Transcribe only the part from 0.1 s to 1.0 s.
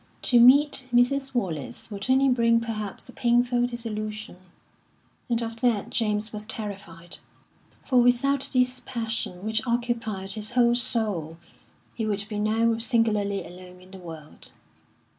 To meet